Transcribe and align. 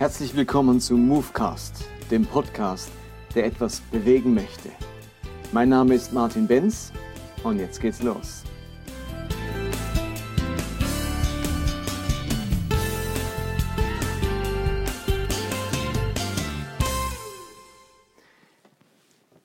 Herzlich 0.00 0.34
willkommen 0.34 0.80
zu 0.80 0.96
Movecast, 0.96 1.84
dem 2.10 2.24
Podcast, 2.24 2.90
der 3.34 3.44
etwas 3.44 3.82
bewegen 3.82 4.32
möchte. 4.32 4.70
Mein 5.52 5.68
Name 5.68 5.94
ist 5.94 6.14
Martin 6.14 6.46
Benz 6.46 6.90
und 7.44 7.58
jetzt 7.58 7.82
geht's 7.82 8.02
los. 8.02 8.44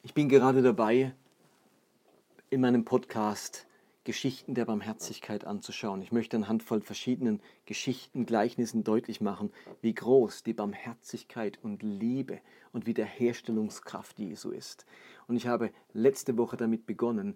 Ich 0.04 0.14
bin 0.14 0.30
gerade 0.30 0.62
dabei, 0.62 1.12
in 2.50 2.62
meinem 2.62 2.86
Podcast 2.86 3.68
Geschichten 4.06 4.54
der 4.54 4.66
Barmherzigkeit 4.66 5.46
anzuschauen. 5.46 6.02
Ich 6.02 6.12
möchte 6.12 6.38
anhand 6.38 6.62
von 6.62 6.84
verschiedenen 6.84 7.42
Geschichten, 7.66 8.28
Gleichnissen 8.28 8.84
deutlich 8.84 9.20
machen, 9.20 9.52
wie 9.82 9.96
groß 9.96 10.44
die 10.44 10.54
Barmherzigkeit 10.54 11.60
und 11.64 11.82
Liebe 11.82 12.40
und 12.72 12.86
Wiederherstellungskraft 12.86 14.20
Jesu 14.20 14.52
ist. 14.52 14.86
Und 15.28 15.36
ich 15.36 15.48
habe 15.48 15.72
letzte 15.92 16.38
Woche 16.38 16.56
damit 16.56 16.86
begonnen, 16.86 17.36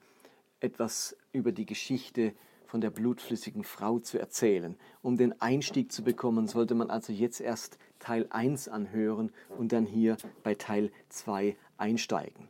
etwas 0.59 1.17
über 1.33 1.51
die 1.51 1.65
Geschichte 1.65 2.33
von 2.67 2.81
der 2.81 2.91
blutflüssigen 2.91 3.63
Frau 3.63 3.97
zu 3.97 4.19
erzählen. 4.19 4.77
Um 5.01 5.17
den 5.17 5.41
Einstieg 5.41 5.91
zu 5.91 6.03
bekommen, 6.03 6.47
sollte 6.47 6.75
man 6.75 6.91
also 6.91 7.11
jetzt 7.11 7.41
erst 7.41 7.79
Teil 7.97 8.27
1 8.29 8.67
anhören 8.67 9.31
und 9.57 9.71
dann 9.71 9.88
hier 9.88 10.17
bei 10.43 10.53
Teil 10.53 10.91
2 11.09 11.57
einsteigen. 11.77 12.47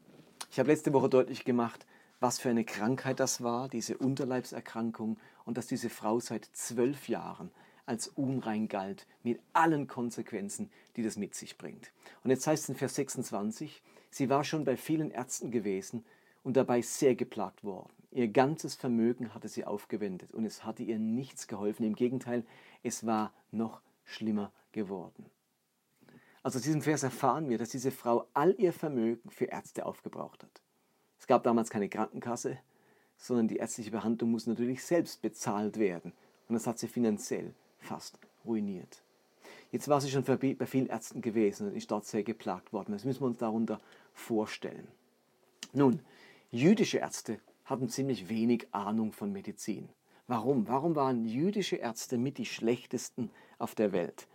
Ich 0.51 0.59
habe 0.59 0.69
letzte 0.69 0.91
Woche 0.91 1.07
deutlich 1.07 1.45
gemacht, 1.45 1.85
was 2.19 2.39
für 2.39 2.49
eine 2.49 2.65
Krankheit 2.65 3.19
das 3.19 3.41
war, 3.41 3.69
diese 3.69 3.97
Unterleibserkrankung, 3.97 5.17
und 5.45 5.57
dass 5.57 5.67
diese 5.67 5.89
Frau 5.89 6.19
seit 6.19 6.45
zwölf 6.53 7.07
Jahren 7.09 7.51
als 7.85 8.07
unrein 8.07 8.67
galt, 8.67 9.07
mit 9.23 9.39
allen 9.53 9.87
Konsequenzen, 9.87 10.69
die 10.95 11.01
das 11.01 11.17
mit 11.17 11.33
sich 11.33 11.57
bringt. 11.57 11.91
Und 12.23 12.29
jetzt 12.29 12.45
heißt 12.45 12.63
es 12.63 12.69
in 12.69 12.75
Vers 12.75 12.95
26, 12.95 13.81
sie 14.11 14.29
war 14.29 14.43
schon 14.43 14.63
bei 14.63 14.77
vielen 14.77 15.09
Ärzten 15.09 15.49
gewesen 15.49 16.05
und 16.43 16.55
dabei 16.55 16.81
sehr 16.83 17.15
geplagt 17.15 17.63
worden. 17.63 17.91
Ihr 18.11 18.27
ganzes 18.27 18.75
Vermögen 18.75 19.33
hatte 19.33 19.47
sie 19.47 19.65
aufgewendet 19.65 20.33
und 20.33 20.45
es 20.45 20.63
hatte 20.65 20.83
ihr 20.83 20.99
nichts 20.99 21.47
geholfen. 21.47 21.83
Im 21.83 21.95
Gegenteil, 21.95 22.45
es 22.83 23.05
war 23.05 23.33
noch 23.51 23.81
schlimmer 24.03 24.51
geworden. 24.71 25.25
Also 26.41 26.57
aus 26.57 26.63
diesem 26.63 26.81
Vers 26.81 27.03
erfahren 27.03 27.49
wir, 27.49 27.57
dass 27.57 27.69
diese 27.69 27.91
Frau 27.91 28.27
all 28.33 28.55
ihr 28.57 28.73
Vermögen 28.73 29.29
für 29.29 29.45
Ärzte 29.45 29.85
aufgebraucht 29.85 30.43
hat. 30.43 30.61
Es 31.29 31.31
gab 31.31 31.43
damals 31.43 31.69
keine 31.69 31.89
Krankenkasse, 31.89 32.57
sondern 33.15 33.47
die 33.47 33.57
ärztliche 33.57 33.91
Behandlung 33.91 34.31
muss 34.31 34.47
natürlich 34.47 34.83
selbst 34.83 35.21
bezahlt 35.21 35.77
werden. 35.77 36.11
Und 36.47 36.55
das 36.55 36.65
hat 36.65 36.79
sie 36.79 36.87
finanziell 36.87 37.53
fast 37.77 38.17
ruiniert. 38.43 39.03
Jetzt 39.71 39.87
war 39.89 40.01
sie 40.01 40.09
schon 40.09 40.23
bei 40.23 40.65
vielen 40.65 40.87
Ärzten 40.87 41.21
gewesen 41.21 41.67
und 41.67 41.75
ist 41.75 41.91
dort 41.91 42.07
sehr 42.07 42.23
geplagt 42.23 42.73
worden. 42.73 42.93
Das 42.93 43.05
müssen 43.05 43.21
wir 43.21 43.27
uns 43.27 43.37
darunter 43.37 43.79
vorstellen. 44.15 44.87
Nun, 45.71 45.99
jüdische 46.49 46.97
Ärzte 46.97 47.39
hatten 47.63 47.89
ziemlich 47.89 48.27
wenig 48.29 48.65
Ahnung 48.71 49.11
von 49.11 49.31
Medizin. 49.31 49.87
Warum? 50.25 50.67
Warum 50.67 50.95
waren 50.95 51.25
jüdische 51.25 51.75
Ärzte 51.75 52.17
mit 52.17 52.39
die 52.39 52.47
schlechtesten 52.47 53.29
auf 53.59 53.75
der 53.75 53.91
Welt? 53.91 54.27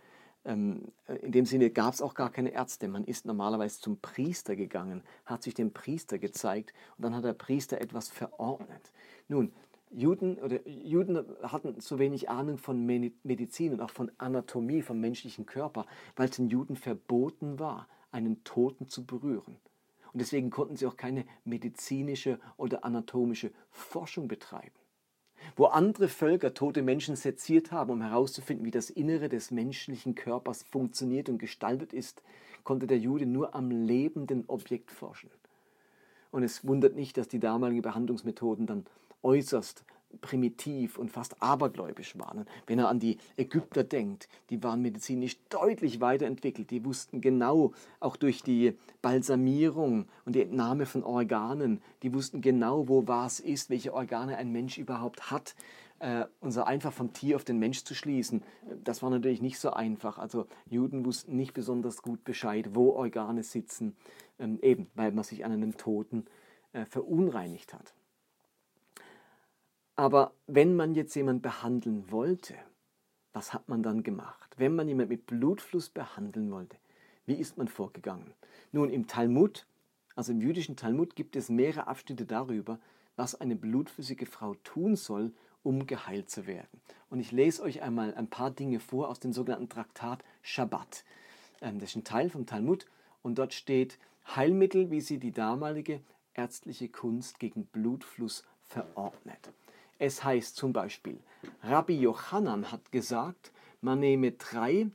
Ähm, 0.45 0.91
in 1.21 1.31
dem 1.31 1.45
Sinne 1.45 1.71
gab 1.71 1.93
es 1.93 2.01
auch 2.01 2.13
gar 2.13 2.31
keine 2.31 2.51
Ärzte. 2.51 2.87
Man 2.87 3.03
ist 3.03 3.25
normalerweise 3.25 3.79
zum 3.81 3.99
Priester 3.99 4.55
gegangen, 4.55 5.03
hat 5.25 5.43
sich 5.43 5.55
dem 5.55 5.73
Priester 5.73 6.19
gezeigt 6.19 6.73
und 6.97 7.03
dann 7.03 7.15
hat 7.15 7.23
der 7.23 7.33
Priester 7.33 7.81
etwas 7.81 8.09
verordnet. 8.09 8.91
Nun, 9.27 9.51
Juden, 9.91 10.37
oder 10.39 10.67
Juden 10.67 11.25
hatten 11.43 11.79
so 11.79 11.99
wenig 11.99 12.29
Ahnung 12.29 12.57
von 12.57 12.85
Medizin 12.85 13.73
und 13.73 13.81
auch 13.81 13.89
von 13.89 14.11
Anatomie, 14.17 14.81
vom 14.81 14.99
menschlichen 14.99 15.45
Körper, 15.45 15.85
weil 16.15 16.29
es 16.29 16.35
den 16.35 16.49
Juden 16.49 16.75
verboten 16.75 17.59
war, 17.59 17.87
einen 18.11 18.43
Toten 18.43 18.87
zu 18.87 19.05
berühren. 19.05 19.57
Und 20.13 20.19
deswegen 20.21 20.49
konnten 20.49 20.75
sie 20.75 20.85
auch 20.85 20.97
keine 20.97 21.25
medizinische 21.43 22.39
oder 22.57 22.85
anatomische 22.85 23.51
Forschung 23.69 24.27
betreiben. 24.27 24.71
Wo 25.55 25.65
andere 25.65 26.07
Völker 26.07 26.53
tote 26.53 26.81
Menschen 26.81 27.15
seziert 27.15 27.71
haben, 27.71 27.91
um 27.91 28.01
herauszufinden, 28.01 28.65
wie 28.65 28.71
das 28.71 28.89
Innere 28.89 29.29
des 29.29 29.51
menschlichen 29.51 30.15
Körpers 30.15 30.63
funktioniert 30.63 31.29
und 31.29 31.37
gestaltet 31.37 31.93
ist, 31.93 32.21
konnte 32.63 32.87
der 32.87 32.97
Jude 32.97 33.25
nur 33.25 33.55
am 33.55 33.71
lebenden 33.71 34.43
Objekt 34.47 34.91
forschen. 34.91 35.29
Und 36.31 36.43
es 36.43 36.67
wundert 36.67 36.95
nicht, 36.95 37.17
dass 37.17 37.27
die 37.27 37.39
damaligen 37.39 37.81
Behandlungsmethoden 37.81 38.65
dann 38.65 38.85
äußerst 39.23 39.85
primitiv 40.21 40.97
und 40.97 41.11
fast 41.11 41.41
abergläubisch 41.41 42.17
waren. 42.17 42.45
Wenn 42.67 42.79
er 42.79 42.89
an 42.89 42.99
die 42.99 43.17
Ägypter 43.37 43.83
denkt, 43.83 44.27
die 44.49 44.61
waren 44.63 44.81
medizinisch 44.81 45.37
deutlich 45.49 46.01
weiterentwickelt. 46.01 46.71
Die 46.71 46.85
wussten 46.85 47.21
genau, 47.21 47.73
auch 47.99 48.15
durch 48.15 48.43
die 48.43 48.77
Balsamierung 49.01 50.07
und 50.25 50.35
die 50.35 50.41
Entnahme 50.41 50.85
von 50.85 51.03
Organen, 51.03 51.81
die 52.03 52.13
wussten 52.13 52.41
genau, 52.41 52.87
wo 52.87 53.07
was 53.07 53.39
ist, 53.39 53.69
welche 53.69 53.93
Organe 53.93 54.37
ein 54.37 54.51
Mensch 54.51 54.77
überhaupt 54.77 55.31
hat. 55.31 55.55
Äh, 55.99 56.25
so 56.41 56.63
einfach 56.63 56.91
vom 56.91 57.13
Tier 57.13 57.37
auf 57.37 57.45
den 57.45 57.57
Mensch 57.57 57.83
zu 57.83 57.95
schließen, 57.95 58.43
das 58.83 59.01
war 59.01 59.09
natürlich 59.09 59.41
nicht 59.41 59.59
so 59.59 59.71
einfach. 59.71 60.17
Also 60.17 60.47
Juden 60.69 61.05
wussten 61.05 61.37
nicht 61.37 61.53
besonders 61.53 62.01
gut 62.01 62.23
Bescheid, 62.23 62.71
wo 62.73 62.91
Organe 62.91 63.43
sitzen, 63.43 63.95
ähm, 64.37 64.59
eben 64.61 64.87
weil 64.95 65.11
man 65.13 65.23
sich 65.23 65.45
an 65.45 65.53
einem 65.53 65.77
Toten 65.77 66.25
äh, 66.73 66.85
verunreinigt 66.85 67.73
hat. 67.73 67.93
Aber 69.95 70.33
wenn 70.47 70.75
man 70.75 70.93
jetzt 70.93 71.15
jemanden 71.15 71.41
behandeln 71.41 72.11
wollte, 72.11 72.55
was 73.31 73.53
hat 73.53 73.69
man 73.69 73.81
dann 73.81 74.03
gemacht? 74.03 74.53
Wenn 74.57 74.75
man 74.75 74.87
jemanden 74.87 75.09
mit 75.09 75.25
Blutfluss 75.25 75.89
behandeln 75.89 76.51
wollte, 76.51 76.77
wie 77.25 77.35
ist 77.35 77.57
man 77.57 77.67
vorgegangen? 77.67 78.33
Nun, 78.71 78.89
im 78.89 79.07
Talmud, 79.07 79.65
also 80.15 80.33
im 80.33 80.41
jüdischen 80.41 80.75
Talmud, 80.75 81.15
gibt 81.15 81.35
es 81.35 81.49
mehrere 81.49 81.87
Abschnitte 81.87 82.25
darüber, 82.25 82.79
was 83.15 83.39
eine 83.39 83.55
blutflüssige 83.55 84.25
Frau 84.25 84.55
tun 84.63 84.95
soll, 84.97 85.31
um 85.63 85.87
geheilt 85.87 86.29
zu 86.29 86.45
werden. 86.45 86.81
Und 87.09 87.19
ich 87.19 87.31
lese 87.31 87.63
euch 87.63 87.81
einmal 87.81 88.13
ein 88.15 88.27
paar 88.27 88.51
Dinge 88.51 88.79
vor 88.79 89.09
aus 89.09 89.19
dem 89.19 89.31
sogenannten 89.31 89.69
Traktat 89.69 90.23
Shabbat. 90.41 91.05
Ähm, 91.61 91.79
das 91.79 91.91
ist 91.91 91.95
ein 91.95 92.03
Teil 92.03 92.29
vom 92.29 92.45
Talmud 92.45 92.85
und 93.23 93.37
dort 93.37 93.53
steht 93.53 93.97
Heilmittel, 94.35 94.91
wie 94.91 95.01
sie 95.01 95.19
die 95.19 95.31
damalige 95.31 96.01
ärztliche 96.33 96.89
Kunst 96.89 97.39
gegen 97.39 97.65
Blutfluss 97.65 98.43
verordnet. 98.67 99.51
Es 99.97 100.23
heißt 100.23 100.55
zum 100.55 100.73
Beispiel, 100.73 101.19
Rabbi 101.63 101.97
Jochanan 101.97 102.71
hat 102.71 102.91
gesagt, 102.91 103.51
man 103.81 103.99
nehme 103.99 104.33
drei 104.33 104.87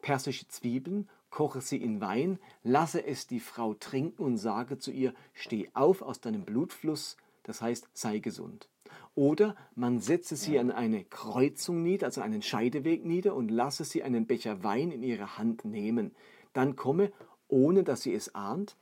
persische 0.00 0.46
Zwiebeln, 0.48 1.08
koche 1.30 1.60
sie 1.60 1.78
in 1.78 2.00
Wein, 2.00 2.38
lasse 2.62 3.04
es 3.04 3.26
die 3.26 3.40
Frau 3.40 3.74
trinken 3.74 4.22
und 4.22 4.36
sage 4.36 4.78
zu 4.78 4.92
ihr, 4.92 5.12
steh 5.32 5.68
auf 5.74 6.02
aus 6.02 6.20
deinem 6.20 6.44
Blutfluss, 6.44 7.16
das 7.42 7.60
heißt, 7.62 7.88
sei 7.94 8.20
gesund. 8.20 8.68
Oder 9.16 9.56
man 9.74 9.98
setze 9.98 10.36
sie 10.36 10.58
an 10.58 10.70
eine 10.70 11.02
Kreuzung 11.04 11.82
nieder, 11.82 12.06
also 12.06 12.20
einen 12.20 12.42
Scheideweg 12.42 13.04
nieder 13.04 13.34
und 13.34 13.50
lasse 13.50 13.84
sie 13.84 14.04
einen 14.04 14.26
Becher 14.26 14.62
Wein 14.62 14.92
in 14.92 15.02
ihre 15.02 15.36
Hand 15.36 15.64
nehmen. 15.64 16.12
Dann 16.52 16.76
komme, 16.76 17.10
ohne 17.48 17.82
dass 17.82 18.02
sie 18.02 18.14
es 18.14 18.34
ahnt, 18.36 18.76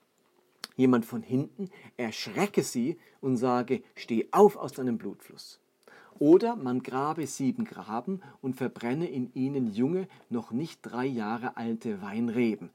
jemand 0.76 1.06
von 1.06 1.22
hinten, 1.22 1.70
erschrecke 1.96 2.62
sie 2.62 2.98
und 3.22 3.38
sage, 3.38 3.82
steh 3.94 4.28
auf 4.32 4.56
aus 4.56 4.72
deinem 4.72 4.98
Blutfluss. 4.98 5.61
Oder 6.18 6.56
man 6.56 6.82
grabe 6.82 7.26
sieben 7.26 7.64
Graben 7.64 8.20
und 8.40 8.56
verbrenne 8.56 9.08
in 9.08 9.32
ihnen 9.34 9.72
junge, 9.72 10.08
noch 10.30 10.50
nicht 10.50 10.80
drei 10.82 11.06
Jahre 11.06 11.56
alte 11.56 12.02
Weinreben. 12.02 12.70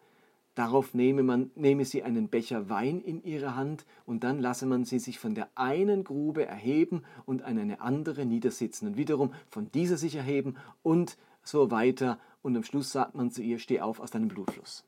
Darauf 0.58 0.96
nehme, 0.96 1.22
man, 1.22 1.52
nehme 1.54 1.86
sie 1.86 2.02
einen 2.02 2.30
Becher 2.30 2.68
Wein 2.68 3.00
in 3.02 3.24
ihre 3.24 3.56
Hand 3.56 3.86
und 4.08 4.24
dann 4.24 4.40
lasse 4.40 4.66
man 4.66 4.86
sie 4.86 4.98
sich 4.98 5.20
von 5.20 5.36
der 5.36 5.50
einen 5.54 6.04
Grube 6.04 6.48
erheben 6.48 7.04
und 7.28 7.44
an 7.44 7.60
eine 7.60 7.80
andere 7.80 8.26
niedersitzen 8.26 8.88
und 8.88 8.98
wiederum 8.98 9.34
von 9.52 9.72
dieser 9.72 9.98
sich 9.98 10.16
erheben 10.16 10.56
und 10.82 11.16
so 11.44 11.70
weiter 11.70 12.18
und 12.42 12.56
am 12.58 12.64
Schluss 12.64 12.92
sagt 12.92 13.14
man 13.14 13.30
zu 13.30 13.44
ihr, 13.44 13.60
steh 13.60 13.82
auf 13.82 14.00
aus 14.00 14.10
deinem 14.10 14.30
Blutfluss. 14.30 14.84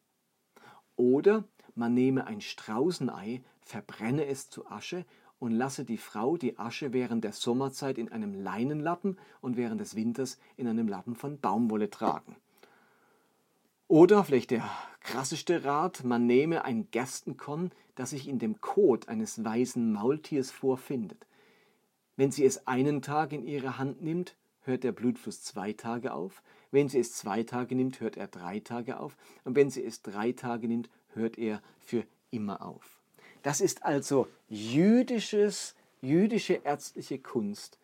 Oder 0.96 1.44
man 1.76 1.94
nehme 1.94 2.26
ein 2.26 2.42
Straußenei, 2.42 3.44
verbrenne 3.62 4.26
es 4.26 4.50
zu 4.50 4.66
Asche 4.72 5.06
und 5.40 5.52
lasse 5.52 5.86
die 5.86 5.98
Frau 5.98 6.38
die 6.38 6.60
Asche 6.60 6.94
während 6.94 7.24
der 7.24 7.32
Sommerzeit 7.32 7.98
in 7.98 8.12
einem 8.12 8.34
Leinenlappen 8.34 9.18
und 9.42 9.58
während 9.58 9.82
des 9.82 9.96
Winters 9.96 10.38
in 10.58 10.68
einem 10.68 10.88
Lappen 10.88 11.16
von 11.16 11.40
Baumwolle 11.40 11.90
tragen. 11.90 12.36
Oder 13.88 14.24
vielleicht 14.24 14.52
der 14.52 14.70
krasseste 15.00 15.64
Rat, 15.64 16.04
man 16.04 16.28
nehme 16.28 16.64
ein 16.64 16.92
Gerstenkorn, 16.92 17.72
das 17.96 18.12
sich 18.12 18.28
in 18.28 18.38
dem 18.38 18.62
Kot 18.62 19.08
eines 19.08 19.44
weißen 19.44 19.92
Maultiers 19.92 20.52
vorfindet. 20.52 21.26
Wenn 22.16 22.32
sie 22.32 22.46
es 22.46 22.68
einen 22.68 23.02
Tag 23.02 23.34
in 23.34 23.44
ihre 23.44 23.78
Hand 23.78 24.02
nimmt, 24.02 24.36
hört 24.62 24.84
der 24.84 24.92
Blutfluss 24.92 25.42
zwei 25.42 25.74
Tage 25.74 26.14
auf. 26.14 26.44
Wenn 26.70 26.90
sie 26.90 27.00
es 27.00 27.14
zwei 27.14 27.44
Tage 27.44 27.76
nimmt, 27.76 28.00
hört 28.00 28.18
er 28.18 28.28
drei 28.28 28.60
Tage 28.60 29.00
auf. 29.00 29.18
Und 29.44 29.56
wenn 29.56 29.70
sie 29.70 29.84
es 29.84 30.02
drei 30.04 30.34
Tage 30.34 30.68
nimmt, 30.68 30.90
hört 31.14 31.38
er 31.38 31.62
für 31.80 32.04
immer 32.30 32.62
auf. 32.62 32.99
Das 33.44 33.62
ist 33.62 33.84
also 33.84 34.28
jüdisches, 34.50 35.76
jüdische 36.02 36.62
ärztliche 36.64 37.20
Kunst 37.20 37.78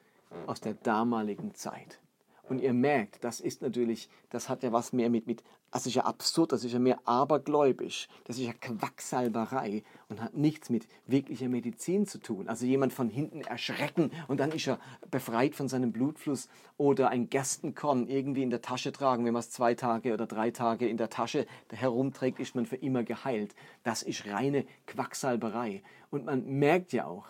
aus 0.47 0.61
der 0.61 0.73
damaligen 0.73 1.53
Zeit. 1.53 1.99
Und 2.47 2.61
ihr 2.61 2.73
merkt, 2.73 3.23
das 3.23 3.39
ist 3.39 3.61
natürlich, 3.61 4.09
das 4.29 4.49
hat 4.49 4.63
ja 4.63 4.71
was 4.71 4.93
mehr 4.93 5.09
mit, 5.09 5.27
mit 5.27 5.43
das 5.75 5.85
ist 5.87 5.95
ja 5.95 6.05
absurd, 6.05 6.53
das 6.53 6.63
ist 6.63 6.71
ja 6.71 6.79
mehr 6.79 7.01
abergläubisch, 7.03 8.07
das 8.23 8.37
ist 8.37 8.45
ja 8.45 8.53
Quacksalberei 8.53 9.83
und 10.07 10.21
hat 10.21 10.33
nichts 10.33 10.69
mit 10.69 10.87
wirklicher 11.05 11.49
Medizin 11.49 12.07
zu 12.07 12.19
tun. 12.19 12.47
Also 12.47 12.65
jemand 12.65 12.93
von 12.93 13.09
hinten 13.09 13.41
erschrecken 13.41 14.09
und 14.29 14.39
dann 14.39 14.53
ist 14.53 14.69
er 14.69 14.79
befreit 15.11 15.53
von 15.53 15.67
seinem 15.67 15.91
Blutfluss 15.91 16.47
oder 16.77 17.09
ein 17.09 17.29
Gerstenkorn 17.29 18.07
irgendwie 18.07 18.41
in 18.41 18.51
der 18.51 18.61
Tasche 18.61 18.93
tragen, 18.93 19.25
wenn 19.25 19.33
man 19.33 19.41
es 19.41 19.49
zwei 19.49 19.75
Tage 19.75 20.13
oder 20.13 20.27
drei 20.27 20.49
Tage 20.49 20.87
in 20.87 20.95
der 20.95 21.09
Tasche 21.09 21.45
herumträgt, 21.69 22.39
ist 22.39 22.55
man 22.55 22.65
für 22.65 22.77
immer 22.77 23.03
geheilt. 23.03 23.53
Das 23.83 24.01
ist 24.01 24.27
reine 24.27 24.65
Quacksalberei. 24.87 25.83
Und 26.09 26.23
man 26.23 26.45
merkt 26.45 26.93
ja 26.93 27.05
auch, 27.05 27.25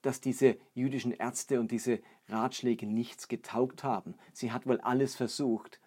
dass 0.00 0.22
diese 0.22 0.56
jüdischen 0.72 1.12
Ärzte 1.12 1.60
und 1.60 1.70
diese 1.70 1.98
Ratschläge 2.30 2.86
nichts 2.86 3.28
getaugt 3.28 3.84
haben. 3.84 4.14
Sie 4.32 4.50
hat 4.50 4.66
wohl 4.66 4.80
alles 4.80 5.14
versucht, 5.14 5.78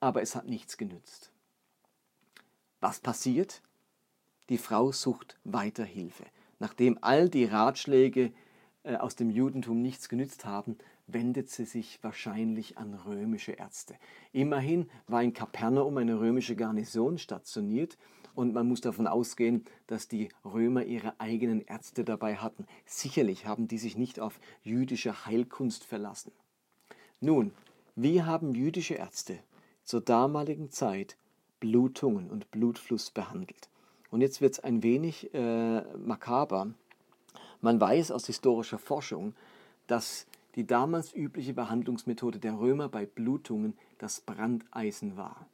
aber 0.00 0.22
es 0.22 0.34
hat 0.34 0.46
nichts 0.48 0.76
genützt. 0.76 1.30
Was 2.80 3.00
passiert? 3.00 3.62
Die 4.48 4.58
Frau 4.58 4.92
sucht 4.92 5.38
weiter 5.44 5.84
Hilfe. 5.84 6.24
Nachdem 6.58 6.98
all 7.00 7.28
die 7.28 7.44
Ratschläge 7.44 8.32
äh, 8.84 8.96
aus 8.96 9.16
dem 9.16 9.30
Judentum 9.30 9.82
nichts 9.82 10.08
genützt 10.08 10.44
haben, 10.44 10.78
wendet 11.06 11.50
sie 11.50 11.64
sich 11.64 11.98
wahrscheinlich 12.02 12.78
an 12.78 12.94
römische 12.94 13.52
Ärzte. 13.52 13.96
Immerhin 14.32 14.88
war 15.06 15.22
in 15.22 15.32
Kapernaum 15.32 15.96
eine 15.96 16.18
römische 16.18 16.56
Garnison 16.56 17.18
stationiert 17.18 17.96
und 18.34 18.52
man 18.52 18.68
muss 18.68 18.80
davon 18.80 19.06
ausgehen, 19.06 19.64
dass 19.86 20.08
die 20.08 20.28
Römer 20.44 20.84
ihre 20.84 21.18
eigenen 21.20 21.62
Ärzte 21.62 22.04
dabei 22.04 22.36
hatten. 22.36 22.66
Sicherlich 22.84 23.46
haben 23.46 23.68
die 23.68 23.78
sich 23.78 23.96
nicht 23.96 24.20
auf 24.20 24.38
jüdische 24.62 25.26
Heilkunst 25.26 25.84
verlassen. 25.84 26.32
Nun, 27.20 27.52
wie 27.94 28.22
haben 28.22 28.54
jüdische 28.54 28.94
Ärzte 28.94 29.38
zur 29.86 30.02
damaligen 30.02 30.70
Zeit 30.70 31.16
Blutungen 31.60 32.28
und 32.28 32.50
Blutfluss 32.50 33.10
behandelt. 33.10 33.70
Und 34.10 34.20
jetzt 34.20 34.40
wird 34.40 34.54
es 34.54 34.60
ein 34.60 34.82
wenig 34.82 35.32
äh, 35.32 35.80
makaber. 35.96 36.74
Man 37.60 37.80
weiß 37.80 38.10
aus 38.10 38.26
historischer 38.26 38.78
Forschung, 38.78 39.34
dass 39.86 40.26
die 40.56 40.66
damals 40.66 41.14
übliche 41.14 41.54
Behandlungsmethode 41.54 42.38
der 42.38 42.58
Römer 42.58 42.88
bei 42.88 43.06
Blutungen 43.06 43.74
das 43.98 44.20
Brandeisen 44.20 45.16
war. 45.16 45.46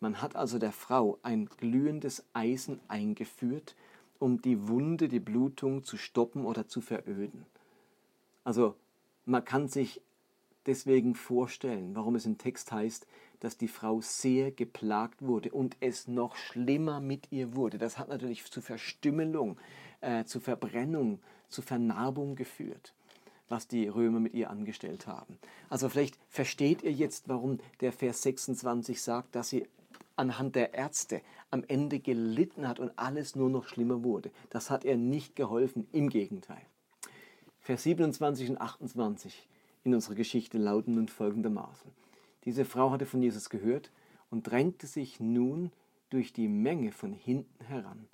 Man 0.00 0.20
hat 0.20 0.36
also 0.36 0.58
der 0.58 0.72
Frau 0.72 1.18
ein 1.22 1.46
glühendes 1.46 2.24
Eisen 2.32 2.80
eingeführt, 2.88 3.76
um 4.18 4.42
die 4.42 4.68
Wunde, 4.68 5.08
die 5.08 5.20
Blutung 5.20 5.84
zu 5.84 5.96
stoppen 5.96 6.44
oder 6.44 6.66
zu 6.66 6.80
veröden. 6.80 7.46
Also 8.42 8.74
man 9.24 9.44
kann 9.44 9.68
sich 9.68 10.00
deswegen 10.66 11.14
vorstellen, 11.14 11.94
warum 11.94 12.14
es 12.14 12.26
im 12.26 12.38
Text 12.38 12.72
heißt, 12.72 13.06
dass 13.40 13.56
die 13.56 13.68
Frau 13.68 14.00
sehr 14.00 14.52
geplagt 14.52 15.22
wurde 15.22 15.50
und 15.50 15.76
es 15.80 16.06
noch 16.06 16.36
schlimmer 16.36 17.00
mit 17.00 17.32
ihr 17.32 17.56
wurde. 17.56 17.78
Das 17.78 17.98
hat 17.98 18.08
natürlich 18.08 18.44
zu 18.44 18.60
Verstümmelung, 18.60 19.58
äh, 20.00 20.24
zu 20.24 20.38
Verbrennung, 20.38 21.20
zu 21.48 21.60
Vernarbung 21.60 22.36
geführt, 22.36 22.94
was 23.48 23.66
die 23.66 23.88
Römer 23.88 24.20
mit 24.20 24.34
ihr 24.34 24.48
angestellt 24.48 25.06
haben. 25.06 25.38
Also 25.68 25.88
vielleicht 25.88 26.18
versteht 26.28 26.82
ihr 26.82 26.92
jetzt, 26.92 27.28
warum 27.28 27.58
der 27.80 27.92
Vers 27.92 28.22
26 28.22 29.02
sagt, 29.02 29.34
dass 29.34 29.48
sie 29.48 29.66
anhand 30.14 30.54
der 30.54 30.74
Ärzte 30.74 31.20
am 31.50 31.64
Ende 31.66 31.98
gelitten 31.98 32.68
hat 32.68 32.78
und 32.78 32.92
alles 32.96 33.34
nur 33.34 33.50
noch 33.50 33.66
schlimmer 33.66 34.04
wurde. 34.04 34.30
Das 34.50 34.70
hat 34.70 34.84
ihr 34.84 34.96
nicht 34.96 35.34
geholfen, 35.34 35.88
im 35.92 36.08
Gegenteil. 36.08 36.62
Vers 37.60 37.82
27 37.84 38.50
und 38.50 38.60
28 38.60 39.48
in 39.84 39.94
unserer 39.94 40.14
Geschichte 40.14 40.58
lauten 40.58 40.94
nun 40.94 41.08
folgendermaßen. 41.08 41.90
Diese 42.44 42.64
Frau 42.64 42.90
hatte 42.90 43.06
von 43.06 43.22
Jesus 43.22 43.50
gehört 43.50 43.90
und 44.30 44.46
drängte 44.48 44.86
sich 44.86 45.20
nun 45.20 45.70
durch 46.10 46.32
die 46.32 46.48
Menge 46.48 46.92
von 46.92 47.12
hinten 47.12 47.64
heran. 47.64 48.08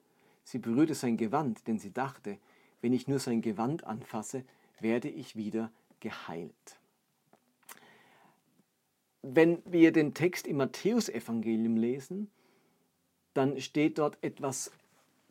Sie 0.44 0.58
berührte 0.58 0.94
sein 0.94 1.16
Gewand, 1.16 1.66
denn 1.66 1.78
sie 1.78 1.92
dachte, 1.92 2.38
wenn 2.80 2.92
ich 2.92 3.08
nur 3.08 3.18
sein 3.18 3.42
Gewand 3.42 3.84
anfasse, 3.84 4.44
werde 4.80 5.08
ich 5.08 5.36
wieder 5.36 5.70
geheilt. 6.00 6.78
Wenn 9.22 9.62
wir 9.64 9.92
den 9.92 10.14
Text 10.14 10.46
im 10.46 10.58
Matthäusevangelium 10.58 11.76
lesen, 11.76 12.30
dann 13.34 13.60
steht 13.60 13.98
dort 13.98 14.16
etwas 14.22 14.70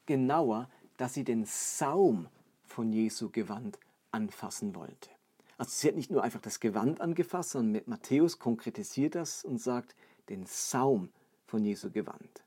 genauer, 0.05 0.69
dass 0.97 1.13
sie 1.13 1.23
den 1.23 1.45
Saum 1.45 2.27
von 2.63 2.91
Jesu 2.91 3.29
Gewand 3.29 3.79
anfassen 4.11 4.75
wollte. 4.75 5.09
Also 5.57 5.71
sie 5.71 5.87
hat 5.87 5.95
nicht 5.95 6.11
nur 6.11 6.23
einfach 6.23 6.41
das 6.41 6.59
Gewand 6.59 7.01
angefasst, 7.01 7.51
sondern 7.51 7.81
Matthäus 7.87 8.39
konkretisiert 8.39 9.15
das 9.15 9.43
und 9.43 9.59
sagt 9.59 9.95
den 10.29 10.45
Saum 10.45 11.09
von 11.47 11.63
Jesu 11.63 11.89
Gewand. 11.89 12.43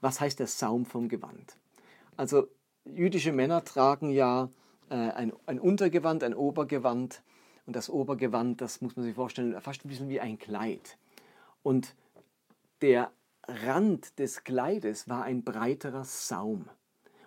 Was 0.00 0.20
heißt 0.20 0.38
der 0.38 0.46
Saum 0.46 0.84
vom 0.84 1.08
Gewand? 1.08 1.56
Also 2.16 2.48
jüdische 2.84 3.32
Männer 3.32 3.64
tragen 3.64 4.10
ja 4.10 4.48
äh, 4.90 4.94
ein, 4.94 5.32
ein 5.46 5.60
Untergewand, 5.60 6.24
ein 6.24 6.34
Obergewand. 6.34 7.22
Und 7.66 7.76
das 7.76 7.90
Obergewand, 7.90 8.60
das 8.60 8.80
muss 8.80 8.96
man 8.96 9.04
sich 9.04 9.14
vorstellen, 9.14 9.60
fast 9.60 9.84
ein 9.84 9.88
bisschen 9.88 10.08
wie 10.08 10.20
ein 10.20 10.38
Kleid. 10.38 10.98
Und 11.62 11.94
der 12.80 13.12
Rand 13.46 14.18
des 14.18 14.44
Kleides 14.44 15.08
war 15.08 15.24
ein 15.24 15.42
breiterer 15.42 16.04
Saum. 16.04 16.68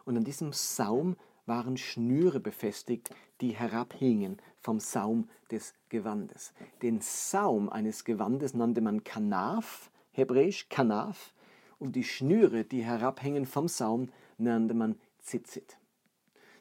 Und 0.06 0.18
an 0.18 0.24
diesem 0.24 0.52
Saum 0.52 1.16
waren 1.52 1.76
Schnüre 1.76 2.40
befestigt, 2.40 3.14
die 3.42 3.50
herabhingen 3.50 4.38
vom 4.62 4.80
Saum 4.80 5.28
des 5.52 5.74
Gewandes. 5.90 6.54
Den 6.82 7.02
Saum 7.02 7.70
eines 7.70 8.06
Gewandes 8.06 8.54
nannte 8.54 8.80
man 8.80 9.04
Kanaf, 9.04 9.92
hebräisch 10.12 10.70
Kanaf, 10.70 11.34
und 11.78 11.98
die 11.98 12.06
Schnüre, 12.06 12.64
die 12.64 12.86
herabhängen 12.86 13.46
vom 13.46 13.68
Saum, 13.68 14.08
nannte 14.38 14.74
man 14.74 14.96
Zitzit. 15.20 15.78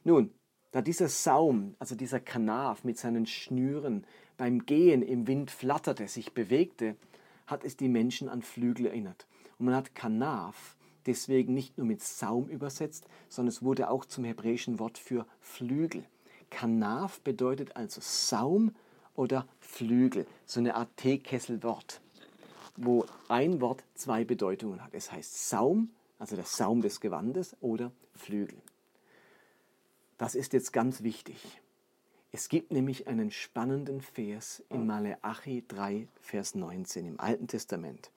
Nun, 0.03 0.35
da 0.73 0.83
dieser 0.83 1.09
Saum, 1.09 1.77
also 1.79 1.95
dieser 1.95 2.19
Kanaf 2.19 2.83
mit 2.83 2.99
seinen 2.99 3.27
Schnüren 3.27 4.05
beim 4.37 4.67
Gehen 4.67 5.03
im 5.03 5.29
Wind 5.29 5.53
flatterte, 5.53 6.09
sich 6.09 6.35
bewegte, 6.35 6.97
hat 7.47 7.63
es 7.63 7.77
die 7.77 7.89
Menschen 7.89 8.29
an 8.29 8.43
Flügel 8.43 8.87
erinnert. 8.87 9.29
Und 9.57 9.67
man 9.67 9.77
hat 9.77 9.95
Kanaf 9.95 10.75
deswegen 11.07 11.55
nicht 11.55 11.79
nur 11.79 11.87
mit 11.87 12.03
Saum 12.03 12.49
übersetzt, 12.49 13.07
sondern 13.29 13.49
es 13.49 13.63
wurde 13.63 13.91
auch 13.91 14.05
zum 14.05 14.25
hebräischen 14.25 14.79
Wort 14.79 14.99
für 14.99 15.27
Flügel. 15.41 16.05
Kanaf 16.51 17.21
bedeutet 17.21 17.77
also 17.77 18.01
Saum 18.03 18.75
oder 19.15 19.47
Flügel, 19.61 20.27
so 20.47 20.61
eine 20.61 20.75
Art 20.75 20.89
Teekesselwort, 20.97 22.01
wo 22.77 23.05
ein 23.29 23.61
Wort 23.61 23.85
zwei 23.95 24.25
Bedeutungen 24.25 24.83
hat. 24.83 24.95
Es 24.95 25.13
heißt 25.13 25.49
Saum, 25.49 25.91
also 26.19 26.37
der 26.37 26.45
Saum 26.45 26.83
des 26.83 27.01
Gewandes, 27.01 27.57
oder 27.61 27.93
Flügel. 28.15 28.59
Das 30.19 30.35
ist 30.35 30.53
jetzt 30.53 30.73
ganz 30.73 31.03
wichtig. 31.03 31.61
Es 32.33 32.49
gibt 32.49 32.71
nämlich 32.73 33.09
einen 33.09 33.31
spannenden 33.31 34.01
Vers 34.01 34.63
in 34.69 34.87
Maleachi 34.87 35.65
3, 35.67 36.07
Vers 36.21 36.55
19 36.55 37.07
im 37.07 37.19
Alten 37.19 37.49
Testament. 37.49 38.11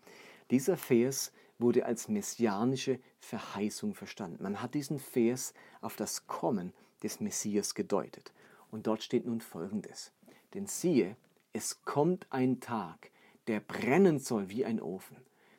Dieser 0.52 0.78
Vers 0.78 1.32
wurde 1.60 1.86
als 1.86 2.08
messianische 2.08 3.00
Verheißung 3.20 3.94
verstanden. 3.94 4.44
Man 4.44 4.62
hat 4.62 4.74
diesen 4.74 5.00
Vers 5.00 5.54
auf 5.82 5.96
das 5.96 6.28
Kommen 6.28 6.74
des 7.04 7.20
Messias 7.20 7.76
gedeutet. 7.76 8.34
Und 8.72 8.88
dort 8.88 9.04
steht 9.04 9.26
nun 9.26 9.42
Folgendes. 9.42 10.12
Denn 10.54 10.66
siehe, 10.68 11.16
es 11.52 11.84
kommt 11.84 12.26
ein 12.32 12.60
Tag, 12.60 13.12
der 13.48 13.60
brennen 13.60 14.20
soll 14.20 14.50
wie 14.50 14.66
ein 14.66 14.82
Ofen. 14.82 15.18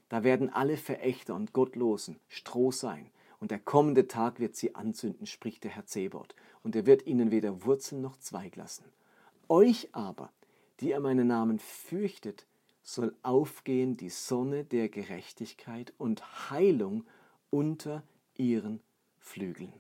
Da 0.08 0.24
werden 0.24 0.50
alle 0.50 0.76
Verächter 0.76 1.34
und 1.34 1.52
Gottlosen 1.52 2.18
Stroh 2.28 2.72
sein. 2.72 3.10
Und 3.40 3.50
der 3.50 3.58
kommende 3.58 4.08
Tag 4.08 4.40
wird 4.40 4.56
sie 4.56 4.74
anzünden, 4.74 5.26
spricht 5.26 5.64
der 5.64 5.70
Herr 5.70 5.86
Zebot. 5.86 6.34
Und 6.62 6.74
er 6.76 6.86
wird 6.86 7.06
ihnen 7.06 7.30
weder 7.30 7.64
Wurzeln 7.64 8.00
noch 8.00 8.16
Zweig 8.18 8.56
lassen. 8.56 8.84
Euch 9.48 9.88
aber, 9.92 10.32
die 10.80 10.90
ihr 10.90 11.00
meinen 11.00 11.26
Namen 11.26 11.58
fürchtet, 11.58 12.46
soll 12.84 13.16
aufgehen 13.22 13.96
die 13.96 14.10
Sonne 14.10 14.62
der 14.64 14.88
Gerechtigkeit 14.88 15.92
und 15.98 16.50
Heilung 16.50 17.04
unter 17.50 18.04
ihren 18.36 18.80
Flügeln. 19.18 19.72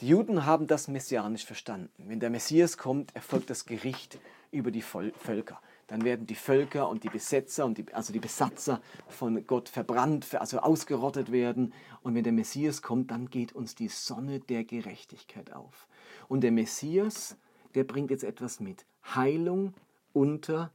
Die 0.00 0.08
Juden 0.08 0.46
haben 0.46 0.66
das 0.66 0.88
messianisch 0.88 1.44
verstanden. 1.44 2.08
Wenn 2.08 2.18
der 2.18 2.30
Messias 2.30 2.76
kommt, 2.76 3.14
erfolgt 3.14 3.50
das 3.50 3.66
Gericht 3.66 4.18
über 4.50 4.72
die 4.72 4.82
Völker. 4.82 5.60
Dann 5.86 6.02
werden 6.04 6.26
die 6.26 6.34
Völker 6.34 6.88
und 6.88 7.04
die 7.04 7.08
Besetzer, 7.08 7.66
und 7.66 7.78
die, 7.78 7.92
also 7.92 8.12
die 8.12 8.18
Besatzer 8.18 8.80
von 9.08 9.46
Gott 9.46 9.68
verbrannt, 9.68 10.34
also 10.34 10.58
ausgerottet 10.58 11.30
werden. 11.30 11.72
Und 12.02 12.14
wenn 12.14 12.24
der 12.24 12.32
Messias 12.32 12.82
kommt, 12.82 13.10
dann 13.10 13.30
geht 13.30 13.52
uns 13.52 13.74
die 13.74 13.88
Sonne 13.88 14.40
der 14.40 14.64
Gerechtigkeit 14.64 15.52
auf. 15.52 15.86
Und 16.28 16.40
der 16.40 16.50
Messias, 16.50 17.36
der 17.74 17.84
bringt 17.84 18.10
jetzt 18.10 18.24
etwas 18.24 18.58
mit. 18.58 18.86
Heilung 19.14 19.74
unter, 20.12 20.72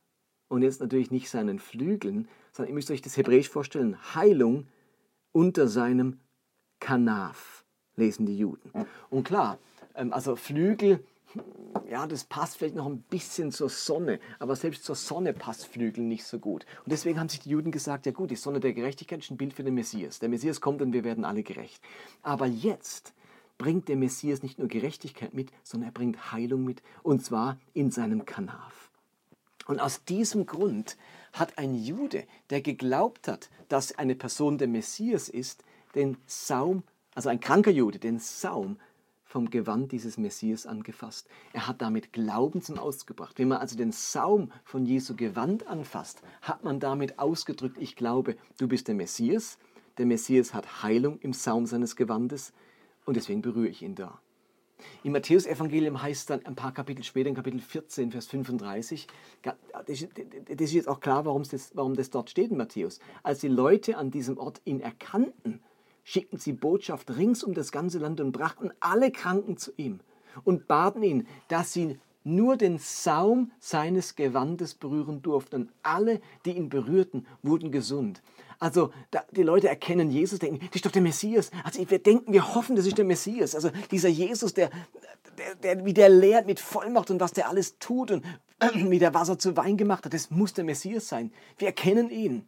und 0.50 0.62
jetzt 0.62 0.82
natürlich 0.82 1.12
nicht 1.12 1.30
seinen 1.30 1.60
Flügeln, 1.60 2.27
sondern 2.51 2.70
ihr 2.70 2.75
müsst 2.75 2.92
euch 2.92 3.01
das 3.01 3.18
Hebräisch 3.18 3.50
vorstellen, 3.50 3.98
Heilung 4.16 4.68
unter 5.32 5.68
seinem 5.68 6.20
Kanaf 6.80 7.66
lesen 7.96 8.25
die 8.25 8.38
Juden. 8.38 8.72
Und 9.10 9.24
klar, 9.25 9.58
ähm, 9.96 10.13
also 10.13 10.36
Flügel, 10.36 11.04
ja, 11.89 12.08
das 12.08 12.24
passt 12.24 12.58
vielleicht 12.58 12.75
noch 12.75 12.86
ein 12.86 13.01
bisschen 13.01 13.51
zur 13.51 13.70
Sonne, 13.70 14.20
aber 14.39 14.56
selbst 14.56 14.84
zur 14.84 14.96
Sonne 14.96 15.34
passt 15.34 15.68
Flügel 15.68 16.04
nicht 16.04 16.24
so 16.24 16.39
gut. 16.39 16.66
Und 16.86 16.92
deswegen 16.92 17.20
haben 17.20 17.30
sich 17.30 17.42
die 17.42 17.50
Juden 17.50 17.72
gesagt, 17.72 18.06
ja 18.06 18.12
gut, 18.12 18.32
die 18.32 18.36
Sonne 18.36 18.60
der 18.60 18.74
Gerechtigkeit 18.74 19.20
ist 19.20 19.32
ein 19.32 19.38
Bild 19.38 19.54
für 19.54 19.63
den 19.63 19.74
Messias. 19.74 20.20
Der 20.20 20.30
Messias 20.30 20.62
kommt 20.62 20.82
und 20.82 20.94
wir 20.94 21.04
werden 21.04 21.25
alle 21.25 21.44
gerecht. 21.44 21.82
Aber 22.22 22.46
jetzt 22.46 23.13
bringt 23.58 23.88
der 23.88 23.96
Messias 23.96 24.44
nicht 24.44 24.60
nur 24.60 24.68
Gerechtigkeit 24.68 25.34
mit, 25.34 25.51
sondern 25.63 25.89
er 25.89 25.94
bringt 25.94 26.32
Heilung 26.32 26.63
mit, 26.63 26.82
und 27.04 27.24
zwar 27.24 27.58
in 27.74 27.92
seinem 27.92 28.25
Kanaf. 28.25 28.87
Und 29.68 29.80
aus 29.80 30.04
diesem 30.06 30.46
Grund 30.46 30.98
hat 31.34 31.58
ein 31.58 31.76
Jude, 31.76 32.24
der 32.50 32.62
geglaubt 32.62 33.28
hat, 33.28 33.50
dass 33.68 33.98
eine 33.98 34.16
Person 34.16 34.58
der 34.58 34.68
Messias 34.68 35.30
ist, 35.30 35.64
den 35.94 36.18
Saum, 36.26 36.84
also 37.14 37.30
ein 37.30 37.40
kranker 37.40 37.72
Jude, 37.72 38.00
den 38.00 38.20
Saum 38.20 38.78
vom 39.26 39.50
Gewand 39.50 39.92
dieses 39.92 40.18
Messias 40.18 40.66
angefasst. 40.66 41.28
Er 41.52 41.68
hat 41.68 41.82
damit 41.82 42.14
Glauben 42.14 42.62
zum 42.62 42.80
Ausdruck 42.80 43.08
gebracht. 43.08 43.40
Wenn 43.40 43.50
man 43.50 43.58
also 43.58 43.76
den 43.76 43.92
Saum 43.92 44.52
von 44.64 44.86
Jesu 44.86 45.16
Gewand 45.16 45.68
anfasst, 45.68 46.22
hat 46.42 46.64
man 46.64 46.80
damit 46.80 47.20
ausgedrückt, 47.20 47.78
ich 47.78 47.98
glaube, 47.98 48.38
du 48.58 48.70
bist 48.70 48.88
der 48.88 48.96
Messias. 48.96 49.58
Der 49.98 50.06
Messias 50.06 50.54
hat 50.54 50.82
Heilung 50.82 51.20
im 51.20 51.34
Saum 51.34 51.66
seines 51.66 51.98
Gewandes 51.98 52.54
und 53.06 53.18
deswegen 53.18 53.42
berühre 53.42 53.68
ich 53.68 53.82
ihn 53.82 53.96
da. 53.96 54.20
Im 55.03 55.13
Matthäusevangelium 55.13 56.01
heißt 56.01 56.19
es 56.22 56.25
dann 56.25 56.46
ein 56.46 56.55
paar 56.55 56.74
Kapitel 56.74 57.03
später, 57.03 57.29
in 57.29 57.36
Kapitel 57.36 57.60
14, 57.60 58.12
Vers 58.12 58.27
35, 58.27 59.07
das 59.41 60.01
ist 60.01 60.74
jetzt 60.74 60.88
auch 60.88 61.00
klar, 61.00 61.25
warum 61.25 61.43
das, 61.43 61.72
warum 61.75 61.96
das 61.96 62.10
dort 62.10 62.29
steht 62.29 62.51
in 62.51 62.57
Matthäus. 62.57 63.00
Als 63.24 63.39
die 63.39 63.48
Leute 63.48 63.98
an 63.98 64.12
diesem 64.12 64.38
Ort 64.38 64.62
ihn 64.65 64.79
erkannten, 64.79 65.62
schickten 66.03 66.39
sie 66.39 66.53
Botschaft 66.53 67.15
rings 67.17 67.43
um 67.43 67.53
das 67.53 67.72
ganze 67.72 68.00
Land 68.00 68.22
und 68.22 68.31
brachten 68.31 68.72
alle 68.79 69.12
Kranken 69.12 69.57
zu 69.57 69.72
ihm 69.77 70.00
und 70.43 70.67
baten 70.67 71.03
ihn, 71.03 71.27
dass 71.48 71.74
sie 71.74 72.00
nur 72.27 72.57
den 72.57 72.77
Saum 72.77 73.51
seines 73.60 74.15
Gewandes 74.15 74.74
berühren 74.74 75.22
durften. 75.22 75.72
Alle, 75.81 76.22
die 76.46 76.51
ihn 76.51 76.69
berührten, 76.69 77.25
wurden 77.41 77.72
gesund. 77.72 78.22
Also 78.60 78.91
die 79.31 79.43
Leute 79.43 79.69
erkennen 79.69 80.10
Jesus, 80.10 80.39
denken, 80.39 80.60
das 80.60 80.75
ist 80.75 80.86
doch 80.86 80.91
der 80.91 81.01
Messias. 81.01 81.51
Also 81.63 81.89
wir 81.89 82.00
denken, 82.00 82.34
wir 82.34 82.55
hoffen, 82.55 82.75
das 82.75 82.86
ist 82.86 82.98
der 82.98 83.05
Messias. 83.05 83.55
Also 83.55 83.69
dieser 83.91 84.10
Jesus, 84.10 84.53
der, 84.53 84.69
der, 85.38 85.55
der 85.55 85.86
wie 85.86 85.93
der 85.93 86.10
lehrt 86.10 86.48
mit 86.48 86.60
Vollmacht 86.60 87.12
und 87.12 87.19
was 87.19 87.34
der 87.34 87.50
alles 87.50 87.77
tut 87.79 88.12
und 88.12 88.25
wie 88.74 89.00
der 89.00 89.13
Wasser 89.13 89.38
zu 89.38 89.55
Wein 89.55 89.77
gemacht 89.77 90.05
hat, 90.05 90.13
das 90.13 90.31
muss 90.31 90.53
der 90.53 90.63
Messias 90.63 91.07
sein. 91.07 91.31
Wir 91.57 91.67
erkennen 91.67 92.10
ihn. 92.10 92.48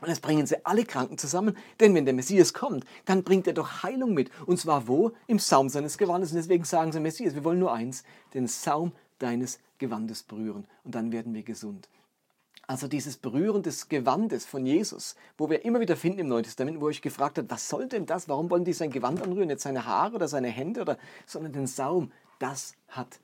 Und 0.00 0.08
jetzt 0.08 0.22
bringen 0.22 0.46
sie 0.46 0.64
alle 0.64 0.84
Kranken 0.84 1.18
zusammen, 1.18 1.56
denn 1.78 1.94
wenn 1.94 2.06
der 2.06 2.14
Messias 2.14 2.54
kommt, 2.54 2.86
dann 3.04 3.22
bringt 3.22 3.46
er 3.46 3.52
doch 3.52 3.82
Heilung 3.82 4.14
mit. 4.14 4.30
Und 4.46 4.58
zwar 4.58 4.88
wo? 4.88 5.12
Im 5.26 5.38
Saum 5.38 5.68
seines 5.68 5.98
Gewandes. 5.98 6.30
Und 6.30 6.36
deswegen 6.36 6.64
sagen 6.64 6.90
sie, 6.92 7.00
Messias, 7.00 7.34
wir 7.34 7.44
wollen 7.44 7.58
nur 7.58 7.72
eins, 7.72 8.02
den 8.32 8.46
Saum 8.46 8.92
deines 9.20 9.60
Gewandes 9.78 10.24
berühren. 10.24 10.66
Und 10.84 10.94
dann 10.94 11.12
werden 11.12 11.32
wir 11.32 11.44
gesund. 11.44 11.88
Also 12.66 12.86
dieses 12.86 13.16
Berühren 13.16 13.62
des 13.64 13.88
Gewandes 13.88 14.46
von 14.46 14.64
Jesus, 14.64 15.16
wo 15.36 15.50
wir 15.50 15.64
immer 15.64 15.80
wieder 15.80 15.96
finden 15.96 16.20
im 16.20 16.28
Neuen 16.28 16.44
Testament, 16.44 16.80
wo 16.80 16.88
ich 16.88 17.02
gefragt 17.02 17.38
habe, 17.38 17.50
was 17.50 17.68
soll 17.68 17.88
denn 17.88 18.06
das? 18.06 18.28
Warum 18.28 18.48
wollen 18.48 18.64
die 18.64 18.72
sein 18.72 18.90
Gewand 18.90 19.20
anrühren? 19.22 19.48
Nicht 19.48 19.60
seine 19.60 19.86
Haare 19.86 20.14
oder 20.14 20.28
seine 20.28 20.48
Hände, 20.48 20.82
oder, 20.82 20.96
sondern 21.26 21.52
den 21.52 21.66
Saum. 21.66 22.12
Das 22.38 22.74
hat 22.88 23.18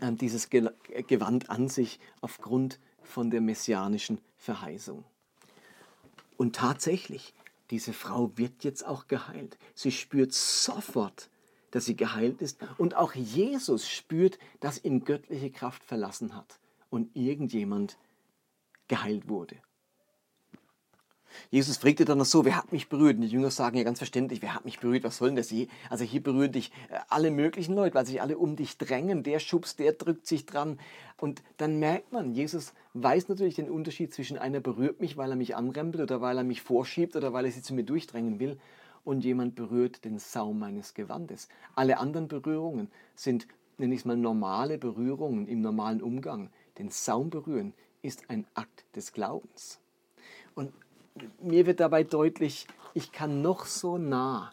äh, 0.00 0.10
dieses 0.12 0.50
Gewand 0.50 1.48
an 1.48 1.68
sich 1.68 2.00
aufgrund 2.20 2.80
von 3.04 3.30
der 3.30 3.40
messianischen 3.40 4.20
Verheißung. 4.36 5.04
Und 6.36 6.56
tatsächlich, 6.56 7.34
diese 7.70 7.92
Frau 7.92 8.32
wird 8.36 8.64
jetzt 8.64 8.84
auch 8.84 9.06
geheilt. 9.06 9.58
Sie 9.74 9.92
spürt 9.92 10.32
sofort, 10.32 11.30
dass 11.74 11.86
sie 11.86 11.96
geheilt 11.96 12.40
ist. 12.40 12.60
Und 12.78 12.94
auch 12.94 13.14
Jesus 13.14 13.88
spürt, 13.88 14.38
dass 14.60 14.84
ihn 14.84 15.04
göttliche 15.04 15.50
Kraft 15.50 15.82
verlassen 15.82 16.36
hat 16.36 16.60
und 16.88 17.14
irgendjemand 17.16 17.98
geheilt 18.86 19.28
wurde. 19.28 19.56
Jesus 21.50 21.78
fragte 21.78 22.04
dann 22.04 22.18
noch 22.18 22.26
so, 22.26 22.44
wer 22.44 22.56
hat 22.56 22.70
mich 22.70 22.88
berührt? 22.88 23.16
Und 23.16 23.22
die 23.22 23.28
Jünger 23.28 23.50
sagen 23.50 23.76
ja 23.76 23.82
ganz 23.82 23.98
verständlich, 23.98 24.40
wer 24.40 24.54
hat 24.54 24.64
mich 24.64 24.78
berührt? 24.78 25.02
Was 25.02 25.16
soll 25.16 25.30
denn 25.30 25.36
das? 25.36 25.52
Also 25.90 26.04
hier 26.04 26.22
berühren 26.22 26.52
dich 26.52 26.70
äh, 26.90 27.00
alle 27.08 27.32
möglichen 27.32 27.74
Leute, 27.74 27.96
weil 27.96 28.06
sich 28.06 28.22
alle 28.22 28.38
um 28.38 28.54
dich 28.54 28.78
drängen. 28.78 29.24
Der 29.24 29.40
schubst, 29.40 29.80
der 29.80 29.94
drückt 29.94 30.28
sich 30.28 30.46
dran. 30.46 30.78
Und 31.16 31.42
dann 31.56 31.80
merkt 31.80 32.12
man, 32.12 32.30
Jesus 32.30 32.72
weiß 32.92 33.28
natürlich 33.28 33.56
den 33.56 33.68
Unterschied 33.68 34.14
zwischen 34.14 34.38
einer 34.38 34.60
berührt 34.60 35.00
mich, 35.00 35.16
weil 35.16 35.30
er 35.30 35.36
mich 35.36 35.56
anrempelt 35.56 36.04
oder 36.04 36.20
weil 36.20 36.38
er 36.38 36.44
mich 36.44 36.62
vorschiebt 36.62 37.16
oder 37.16 37.32
weil 37.32 37.46
er 37.46 37.50
sie 37.50 37.62
zu 37.62 37.74
mir 37.74 37.84
durchdrängen 37.84 38.38
will 38.38 38.60
und 39.04 39.24
jemand 39.24 39.54
berührt 39.54 40.04
den 40.04 40.18
Saum 40.18 40.58
meines 40.58 40.94
Gewandes. 40.94 41.48
Alle 41.74 41.98
anderen 41.98 42.28
Berührungen 42.28 42.90
sind, 43.14 43.46
nenne 43.78 43.94
ich 43.94 44.00
es 44.00 44.04
mal, 44.04 44.16
normale 44.16 44.78
Berührungen 44.78 45.46
im 45.46 45.60
normalen 45.60 46.02
Umgang. 46.02 46.50
Den 46.78 46.90
Saum 46.90 47.30
berühren 47.30 47.74
ist 48.02 48.30
ein 48.30 48.46
Akt 48.54 48.84
des 48.96 49.12
Glaubens. 49.12 49.80
Und 50.54 50.72
mir 51.40 51.66
wird 51.66 51.80
dabei 51.80 52.02
deutlich, 52.02 52.66
ich 52.94 53.12
kann 53.12 53.42
noch 53.42 53.66
so 53.66 53.98
nah 53.98 54.52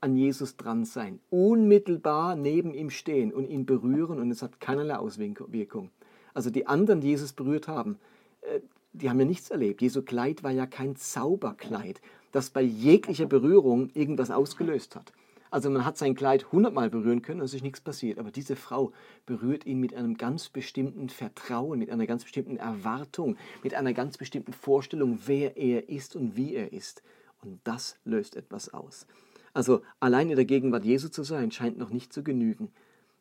an 0.00 0.16
Jesus 0.16 0.56
dran 0.56 0.84
sein, 0.84 1.20
unmittelbar 1.30 2.34
neben 2.34 2.74
ihm 2.74 2.90
stehen 2.90 3.32
und 3.32 3.48
ihn 3.48 3.66
berühren 3.66 4.18
und 4.18 4.30
es 4.30 4.42
hat 4.42 4.60
keinerlei 4.60 4.96
Auswirkung. 4.96 5.90
Also 6.34 6.50
die 6.50 6.66
anderen, 6.66 7.00
die 7.00 7.08
Jesus 7.08 7.32
berührt 7.32 7.68
haben, 7.68 7.98
äh, 8.42 8.60
die 8.92 9.08
haben 9.08 9.20
ja 9.20 9.26
nichts 9.26 9.50
erlebt. 9.50 9.80
Jesu 9.80 10.02
Kleid 10.02 10.42
war 10.42 10.50
ja 10.50 10.66
kein 10.66 10.96
Zauberkleid, 10.96 12.00
das 12.32 12.50
bei 12.50 12.62
jeglicher 12.62 13.26
Berührung 13.26 13.90
irgendwas 13.94 14.30
ausgelöst 14.30 14.96
hat. 14.96 15.12
Also 15.52 15.68
man 15.68 15.84
hat 15.84 15.98
sein 15.98 16.14
Kleid 16.14 16.50
hundertmal 16.50 16.88
berühren 16.88 17.20
können 17.20 17.40
und 17.40 17.44
es 17.44 17.52
ist 17.52 17.62
nichts 17.62 17.82
passiert. 17.82 18.18
Aber 18.18 18.30
diese 18.30 18.56
Frau 18.56 18.92
berührt 19.26 19.66
ihn 19.66 19.80
mit 19.80 19.94
einem 19.94 20.16
ganz 20.16 20.48
bestimmten 20.48 21.10
Vertrauen, 21.10 21.78
mit 21.78 21.90
einer 21.90 22.06
ganz 22.06 22.24
bestimmten 22.24 22.56
Erwartung, 22.56 23.36
mit 23.62 23.74
einer 23.74 23.92
ganz 23.92 24.16
bestimmten 24.16 24.54
Vorstellung, 24.54 25.18
wer 25.26 25.58
er 25.58 25.90
ist 25.90 26.16
und 26.16 26.36
wie 26.36 26.54
er 26.54 26.72
ist. 26.72 27.02
Und 27.42 27.60
das 27.64 27.98
löst 28.06 28.34
etwas 28.34 28.72
aus. 28.72 29.06
Also 29.52 29.82
allein 30.00 30.30
in 30.30 30.36
der 30.36 30.46
Gegenwart 30.46 30.86
Jesu 30.86 31.08
zu 31.08 31.22
sein, 31.22 31.50
scheint 31.50 31.76
noch 31.76 31.90
nicht 31.90 32.14
zu 32.14 32.24
genügen. 32.24 32.70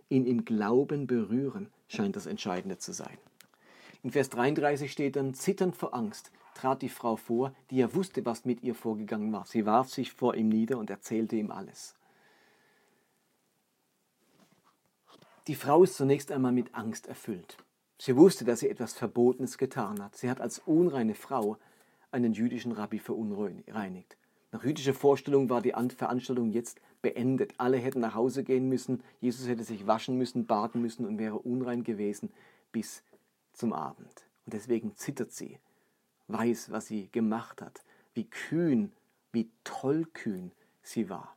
Ihn 0.08 0.26
im 0.26 0.46
Glauben 0.46 1.08
berühren 1.08 1.68
scheint 1.90 2.16
das 2.16 2.28
Entscheidende 2.28 2.78
zu 2.78 2.94
sein. 2.94 3.18
In 4.04 4.12
Vers 4.12 4.30
33 4.30 4.90
steht 4.90 5.18
dann, 5.18 5.34
zitternd 5.34 5.76
vor 5.76 5.94
Angst 5.94 6.32
trat 6.62 6.84
die 6.84 6.90
Frau 6.90 7.16
vor, 7.16 7.54
die 7.72 7.78
ja 7.78 7.94
wusste, 7.96 8.24
was 8.26 8.46
mit 8.46 8.62
ihr 8.62 8.76
vorgegangen 8.76 9.34
war. 9.34 9.46
Sie 9.48 9.66
warf 9.66 9.90
sich 9.90 10.12
vor 10.12 10.36
ihm 10.36 10.50
nieder 10.50 10.78
und 10.78 10.92
erzählte 10.92 11.36
ihm 11.36 11.50
alles. 11.52 11.96
Die 15.48 15.56
Frau 15.56 15.84
ist 15.84 15.96
zunächst 15.96 16.32
einmal 16.32 16.52
mit 16.52 16.76
Angst 16.76 17.08
erfüllt. 17.08 17.58
Sie 17.98 18.16
wusste, 18.16 18.46
dass 18.46 18.60
sie 18.60 18.70
etwas 18.70 18.94
Verbotenes 18.94 19.58
getan 19.58 20.04
hat. 20.04 20.16
Sie 20.16 20.30
hat 20.30 20.40
als 20.40 20.60
unreine 20.60 21.16
Frau 21.16 21.58
einen 22.12 22.34
jüdischen 22.34 22.74
Rabbi 22.74 23.00
verunreinigt. 23.00 24.18
Nach 24.52 24.64
jüdischer 24.64 24.94
Vorstellung 24.94 25.50
war 25.50 25.62
die 25.62 25.74
Veranstaltung 25.98 26.52
jetzt 26.52 26.80
beendet. 27.02 27.54
Alle 27.58 27.78
hätten 27.78 28.02
nach 28.02 28.14
Hause 28.14 28.44
gehen 28.44 28.70
müssen, 28.70 29.02
Jesus 29.20 29.48
hätte 29.48 29.64
sich 29.64 29.88
waschen 29.88 30.18
müssen, 30.18 30.46
baden 30.46 30.82
müssen 30.82 31.08
und 31.08 31.18
wäre 31.18 31.40
unrein 31.40 31.84
gewesen 31.84 32.32
bis 32.72 33.04
zum 33.54 33.74
Abend. 33.74 34.28
Und 34.46 34.54
deswegen 34.54 34.96
zittert 34.96 35.32
sie, 35.32 35.58
weiß, 36.32 36.72
was 36.72 36.88
sie 36.88 37.10
gemacht 37.12 37.62
hat, 37.62 37.84
wie 38.14 38.30
kühn, 38.30 38.92
wie 39.32 39.52
tollkühn 39.64 40.52
sie 40.82 41.10
war. 41.10 41.36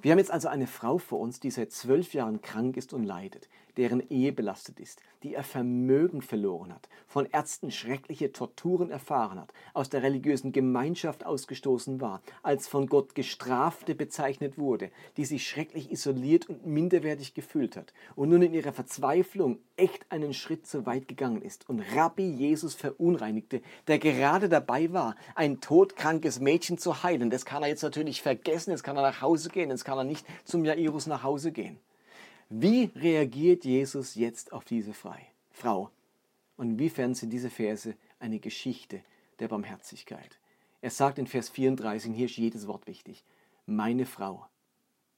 Wir 0.00 0.12
haben 0.12 0.18
jetzt 0.18 0.30
also 0.30 0.48
eine 0.48 0.66
Frau 0.66 0.98
vor 0.98 1.20
uns, 1.20 1.40
die 1.40 1.50
seit 1.50 1.72
zwölf 1.72 2.14
Jahren 2.14 2.40
krank 2.40 2.76
ist 2.76 2.92
und 2.92 3.04
leidet, 3.04 3.48
deren 3.76 4.08
Ehe 4.10 4.32
belastet 4.32 4.80
ist, 4.80 5.00
die 5.22 5.32
ihr 5.32 5.42
Vermögen 5.42 6.22
verloren 6.22 6.72
hat, 6.72 6.88
von 7.06 7.26
Ärzten 7.26 7.70
schreckliche 7.70 8.32
Torturen 8.32 8.90
erfahren 8.90 9.40
hat, 9.40 9.52
aus 9.74 9.90
der 9.90 10.02
religiösen 10.02 10.52
Gemeinschaft 10.52 11.24
ausgestoßen 11.26 12.00
war, 12.00 12.22
als 12.42 12.68
von 12.68 12.86
Gott 12.86 13.14
Gestrafte 13.14 13.94
bezeichnet 13.94 14.58
wurde, 14.58 14.90
die 15.16 15.24
sich 15.24 15.46
schrecklich 15.46 15.90
isoliert 15.90 16.48
und 16.48 16.66
minderwertig 16.66 17.34
gefühlt 17.34 17.76
hat 17.76 17.92
und 18.14 18.30
nun 18.30 18.42
in 18.42 18.54
ihrer 18.54 18.72
Verzweiflung 18.72 19.58
echt 19.76 20.06
einen 20.10 20.32
Schritt 20.32 20.66
zu 20.66 20.86
weit 20.86 21.08
gegangen 21.08 21.42
ist 21.42 21.68
und 21.68 21.82
Rabbi 21.94 22.28
Jesus 22.28 22.74
verunreinigte, 22.74 23.62
der 23.86 23.98
gerade 23.98 24.48
dabei 24.48 24.92
war, 24.92 25.16
ein 25.34 25.60
todkrankes 25.60 26.40
Mädchen 26.40 26.78
zu 26.78 27.02
heilen. 27.02 27.30
Das 27.30 27.44
kann 27.44 27.62
er 27.62 27.68
jetzt 27.68 27.82
natürlich 27.82 28.22
vergessen, 28.22 28.70
jetzt 28.70 28.82
kann 28.82 28.96
er 28.96 29.02
nach 29.02 29.20
Hause 29.20 29.50
gehen, 29.50 29.70
jetzt 29.70 29.84
kann 29.84 29.98
er 29.98 30.04
nicht 30.04 30.26
zum 30.44 30.64
Jairus 30.64 31.06
nach 31.06 31.22
Hause 31.22 31.52
gehen. 31.52 31.78
Wie 32.48 32.92
reagiert 32.94 33.64
Jesus 33.64 34.14
jetzt 34.14 34.52
auf 34.52 34.64
diese 34.64 34.92
Frau? 35.50 35.90
Und 36.56 36.70
inwiefern 36.70 37.14
sind 37.14 37.30
diese 37.30 37.50
Verse 37.50 37.96
eine 38.20 38.38
Geschichte 38.38 39.02
der 39.40 39.48
Barmherzigkeit? 39.48 40.38
Er 40.80 40.90
sagt 40.90 41.18
in 41.18 41.26
Vers 41.26 41.48
34, 41.48 42.14
hier 42.14 42.26
ist 42.26 42.36
jedes 42.36 42.68
Wort 42.68 42.86
wichtig, 42.86 43.24
meine 43.66 44.06
Frau, 44.06 44.46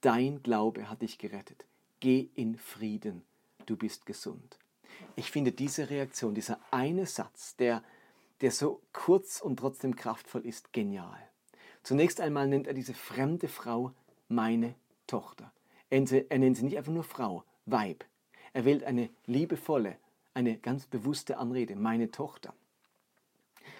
dein 0.01 0.41
Glaube 0.41 0.89
hat 0.89 1.03
dich 1.03 1.19
gerettet. 1.19 1.65
Geh 1.99 2.29
in 2.33 2.57
Frieden, 2.57 3.21
du 3.67 3.77
bist 3.77 4.07
gesund. 4.07 4.57
Ich 5.15 5.29
finde 5.29 5.51
diese 5.51 5.91
Reaktion, 5.91 6.33
dieser 6.33 6.59
eine 6.71 7.05
Satz, 7.05 7.55
der, 7.57 7.83
der 8.41 8.49
so 8.49 8.81
kurz 8.91 9.39
und 9.39 9.57
trotzdem 9.57 9.95
kraftvoll 9.95 10.47
ist, 10.47 10.73
genial. 10.73 11.29
Zunächst 11.83 12.21
einmal 12.21 12.47
nennt 12.47 12.65
er 12.65 12.73
diese 12.73 12.95
fremde 12.95 13.47
Frau 13.47 13.93
meine 14.29 14.73
Tochter. 15.05 15.53
Er 15.89 15.99
nennt 16.37 16.57
sie 16.57 16.63
nicht 16.63 16.77
einfach 16.77 16.91
nur 16.91 17.03
Frau, 17.03 17.43
Weib, 17.65 18.05
Er 18.53 18.65
wählt 18.65 18.83
eine 18.83 19.09
liebevolle, 19.25 19.95
eine 20.33 20.57
ganz 20.57 20.85
bewusste 20.85 21.37
Anrede, 21.37 21.75
meine 21.75 22.11
Tochter. 22.11 22.53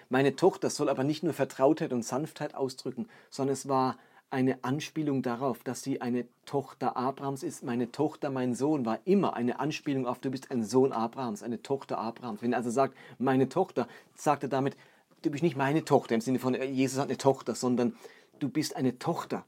Meine 0.09 0.35
Tochter 0.35 0.69
soll 0.69 0.89
aber 0.89 1.03
nicht 1.03 1.23
nur 1.23 1.33
Vertrautheit 1.33 1.93
und 1.93 2.03
Sanftheit 2.03 2.55
ausdrücken, 2.55 3.07
sondern 3.29 3.53
es 3.53 3.67
war 3.67 3.97
eine 4.31 4.63
Anspielung 4.63 5.21
darauf, 5.21 5.63
dass 5.63 5.81
sie 5.81 6.01
eine 6.01 6.25
Tochter 6.45 6.97
Abrahams 6.97 7.43
ist. 7.43 7.63
Meine 7.63 7.91
Tochter, 7.91 8.29
mein 8.29 8.53
Sohn 8.53 8.85
war 8.85 8.99
immer 9.05 9.35
eine 9.35 9.59
Anspielung 9.59 10.05
auf, 10.05 10.19
du 10.19 10.29
bist 10.29 10.51
ein 10.51 10.63
Sohn 10.63 10.91
Abrahams, 10.91 11.41
eine 11.41 11.61
Tochter 11.61 11.97
Abrahams. 11.97 12.41
Wenn 12.41 12.53
er 12.53 12.57
also 12.57 12.69
sagt, 12.69 12.95
meine 13.17 13.49
Tochter, 13.49 13.87
sagt 14.15 14.43
er 14.43 14.49
damit, 14.49 14.75
du 15.23 15.31
bist 15.31 15.43
nicht 15.43 15.57
meine 15.57 15.83
Tochter 15.83 16.15
im 16.15 16.21
Sinne 16.21 16.39
von, 16.39 16.53
Jesus 16.53 16.99
hat 16.99 17.09
eine 17.09 17.17
Tochter, 17.17 17.55
sondern 17.55 17.95
du 18.39 18.49
bist 18.49 18.75
eine 18.75 18.99
Tochter, 18.99 19.45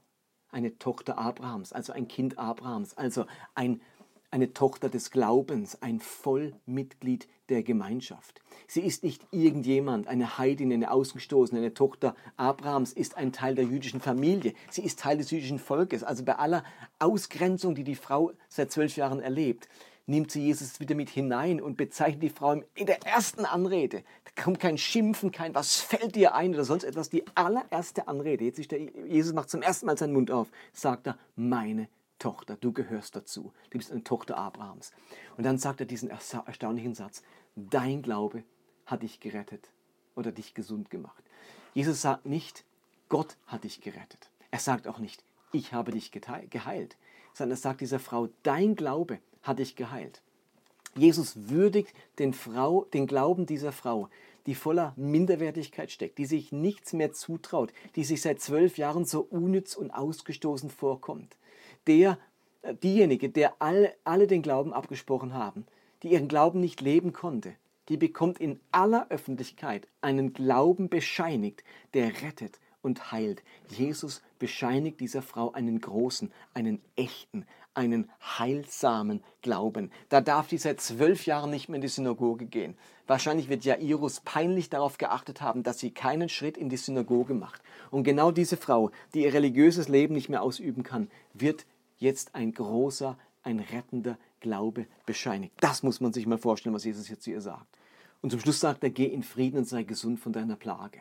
eine 0.52 0.78
Tochter 0.78 1.18
Abrahams, 1.18 1.72
also 1.72 1.92
ein 1.92 2.08
Kind 2.08 2.38
Abrahams, 2.38 2.96
also 2.96 3.26
ein 3.54 3.80
eine 4.32 4.54
Tochter 4.54 4.88
des 4.88 5.10
Glaubens, 5.10 5.82
ein 5.82 6.00
Vollmitglied 6.00 7.28
der 7.50 7.62
Gemeinschaft. 7.62 8.40
Sie 8.66 8.80
ist 8.80 9.04
nicht 9.04 9.26
irgendjemand, 9.30 10.08
eine 10.08 10.38
Heidin, 10.38 10.72
eine 10.72 10.90
Ausgestoßene, 10.90 11.60
eine 11.60 11.74
Tochter 11.74 12.16
Abrahams, 12.38 12.94
ist 12.94 13.18
ein 13.18 13.32
Teil 13.32 13.54
der 13.54 13.66
jüdischen 13.66 14.00
Familie. 14.00 14.54
Sie 14.70 14.82
ist 14.82 15.00
Teil 15.00 15.18
des 15.18 15.30
jüdischen 15.30 15.58
Volkes. 15.58 16.02
Also 16.02 16.24
bei 16.24 16.36
aller 16.36 16.64
Ausgrenzung, 16.98 17.74
die 17.74 17.84
die 17.84 17.94
Frau 17.94 18.32
seit 18.48 18.72
zwölf 18.72 18.96
Jahren 18.96 19.20
erlebt, 19.20 19.68
nimmt 20.12 20.30
sie 20.30 20.42
Jesus 20.42 20.78
wieder 20.78 20.94
mit 20.94 21.08
hinein 21.08 21.60
und 21.60 21.76
bezeichnet 21.76 22.22
die 22.22 22.28
Frau 22.28 22.62
in 22.74 22.86
der 22.86 23.04
ersten 23.06 23.46
Anrede. 23.46 24.04
Da 24.24 24.42
kommt 24.42 24.60
kein 24.60 24.76
Schimpfen, 24.76 25.32
kein 25.32 25.54
Was 25.54 25.80
fällt 25.80 26.14
dir 26.14 26.34
ein 26.34 26.52
oder 26.54 26.64
sonst 26.64 26.84
etwas. 26.84 27.08
Die 27.08 27.24
allererste 27.34 28.06
Anrede, 28.08 28.44
jetzt 28.44 28.70
der, 28.70 28.80
Jesus 28.80 29.32
macht 29.32 29.48
zum 29.48 29.62
ersten 29.62 29.86
Mal 29.86 29.96
seinen 29.96 30.12
Mund 30.12 30.30
auf, 30.30 30.48
sagt 30.72 31.06
er, 31.06 31.18
meine 31.34 31.88
Tochter, 32.18 32.56
du 32.56 32.72
gehörst 32.72 33.16
dazu. 33.16 33.52
Du 33.70 33.78
bist 33.78 33.90
eine 33.90 34.04
Tochter 34.04 34.36
Abrahams. 34.36 34.92
Und 35.36 35.44
dann 35.44 35.58
sagt 35.58 35.80
er 35.80 35.86
diesen 35.86 36.10
erstaunlichen 36.10 36.94
Satz, 36.94 37.22
dein 37.56 38.02
Glaube 38.02 38.44
hat 38.84 39.02
dich 39.02 39.18
gerettet 39.18 39.70
oder 40.14 40.30
dich 40.30 40.52
gesund 40.52 40.90
gemacht. 40.90 41.24
Jesus 41.72 42.02
sagt 42.02 42.26
nicht, 42.26 42.64
Gott 43.08 43.38
hat 43.46 43.64
dich 43.64 43.80
gerettet. 43.80 44.30
Er 44.50 44.58
sagt 44.58 44.86
auch 44.86 44.98
nicht, 44.98 45.24
ich 45.52 45.72
habe 45.72 45.90
dich 45.90 46.12
geheilt, 46.12 46.96
sondern 47.32 47.56
er 47.56 47.60
sagt 47.60 47.80
dieser 47.80 47.98
Frau, 47.98 48.28
dein 48.42 48.76
Glaube 48.76 49.18
hat 49.42 49.58
dich 49.58 49.76
geheilt. 49.76 50.22
Jesus 50.94 51.48
würdigt 51.48 51.94
den, 52.18 52.34
Frau, 52.34 52.86
den 52.92 53.06
Glauben 53.06 53.46
dieser 53.46 53.72
Frau, 53.72 54.08
die 54.46 54.54
voller 54.54 54.92
Minderwertigkeit 54.96 55.90
steckt, 55.90 56.18
die 56.18 56.26
sich 56.26 56.52
nichts 56.52 56.92
mehr 56.92 57.12
zutraut, 57.12 57.72
die 57.96 58.04
sich 58.04 58.20
seit 58.20 58.40
zwölf 58.40 58.76
Jahren 58.76 59.04
so 59.04 59.20
unnütz 59.20 59.74
und 59.74 59.90
ausgestoßen 59.90 60.68
vorkommt 60.68 61.36
der, 61.86 62.18
äh, 62.62 62.74
diejenige, 62.74 63.28
der 63.28 63.54
alle, 63.60 63.94
alle 64.04 64.26
den 64.26 64.42
Glauben 64.42 64.72
abgesprochen 64.72 65.34
haben, 65.34 65.66
die 66.02 66.12
ihren 66.12 66.28
Glauben 66.28 66.60
nicht 66.60 66.80
leben 66.80 67.12
konnte, 67.12 67.54
die 67.88 67.96
bekommt 67.96 68.40
in 68.40 68.60
aller 68.70 69.06
Öffentlichkeit 69.10 69.86
einen 70.00 70.32
Glauben 70.32 70.88
bescheinigt, 70.88 71.64
der 71.94 72.22
rettet 72.22 72.58
und 72.82 73.12
heilt. 73.12 73.42
Jesus 73.68 74.22
bescheinigt 74.38 75.00
dieser 75.00 75.22
Frau 75.22 75.52
einen 75.52 75.80
großen, 75.80 76.30
einen 76.52 76.80
echten, 76.96 77.46
einen 77.74 78.10
heilsamen 78.20 79.22
Glauben. 79.40 79.90
Da 80.08 80.20
darf 80.20 80.48
die 80.48 80.58
seit 80.58 80.80
zwölf 80.80 81.24
Jahren 81.26 81.50
nicht 81.50 81.68
mehr 81.68 81.76
in 81.76 81.82
die 81.82 81.88
Synagoge 81.88 82.46
gehen. 82.46 82.76
Wahrscheinlich 83.06 83.48
wird 83.48 83.64
Jairus 83.64 84.20
peinlich 84.20 84.68
darauf 84.68 84.98
geachtet 84.98 85.40
haben, 85.40 85.62
dass 85.62 85.78
sie 85.78 85.90
keinen 85.90 86.28
Schritt 86.28 86.56
in 86.56 86.68
die 86.68 86.76
Synagoge 86.76 87.34
macht. 87.34 87.62
Und 87.90 88.04
genau 88.04 88.30
diese 88.30 88.56
Frau, 88.56 88.90
die 89.14 89.24
ihr 89.24 89.32
religiöses 89.32 89.88
Leben 89.88 90.14
nicht 90.14 90.28
mehr 90.28 90.42
ausüben 90.42 90.82
kann, 90.82 91.10
wird 91.34 91.66
jetzt 91.98 92.34
ein 92.34 92.52
großer, 92.52 93.16
ein 93.42 93.60
rettender 93.60 94.18
Glaube 94.40 94.86
bescheinigt. 95.06 95.54
Das 95.60 95.82
muss 95.82 96.00
man 96.00 96.12
sich 96.12 96.26
mal 96.26 96.38
vorstellen, 96.38 96.74
was 96.74 96.84
Jesus 96.84 97.08
jetzt 97.08 97.22
zu 97.22 97.30
ihr 97.30 97.40
sagt. 97.40 97.78
Und 98.20 98.30
zum 98.30 98.40
Schluss 98.40 98.60
sagt 98.60 98.84
er, 98.84 98.90
geh 98.90 99.06
in 99.06 99.22
Frieden 99.22 99.58
und 99.58 99.68
sei 99.68 99.82
gesund 99.82 100.20
von 100.20 100.32
deiner 100.32 100.56
Plage. 100.56 101.00